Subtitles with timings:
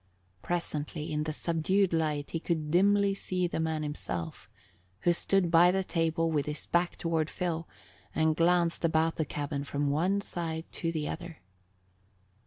[0.41, 4.49] Presently in the subdued light he could dimly see the man himself,
[5.01, 7.67] who stood by the table with his back toward Phil
[8.15, 11.41] and glanced about the cabin from one side to the other.